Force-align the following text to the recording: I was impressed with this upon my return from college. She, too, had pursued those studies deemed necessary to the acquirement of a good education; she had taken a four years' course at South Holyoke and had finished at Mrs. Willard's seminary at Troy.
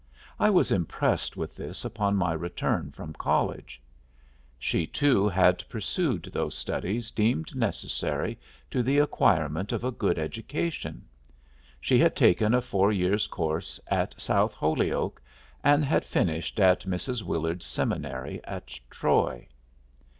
I 0.39 0.49
was 0.49 0.71
impressed 0.71 1.37
with 1.37 1.53
this 1.55 1.85
upon 1.85 2.15
my 2.15 2.33
return 2.33 2.91
from 2.91 3.13
college. 3.13 3.79
She, 4.57 4.87
too, 4.87 5.29
had 5.29 5.63
pursued 5.69 6.31
those 6.33 6.57
studies 6.57 7.11
deemed 7.11 7.55
necessary 7.55 8.39
to 8.71 8.81
the 8.81 8.97
acquirement 8.97 9.71
of 9.71 9.83
a 9.83 9.91
good 9.91 10.17
education; 10.17 11.05
she 11.79 11.99
had 11.99 12.15
taken 12.15 12.55
a 12.55 12.61
four 12.61 12.91
years' 12.91 13.27
course 13.27 13.79
at 13.85 14.19
South 14.19 14.53
Holyoke 14.55 15.21
and 15.63 15.85
had 15.85 16.03
finished 16.03 16.59
at 16.59 16.81
Mrs. 16.81 17.21
Willard's 17.21 17.67
seminary 17.67 18.41
at 18.43 18.79
Troy. 18.89 19.47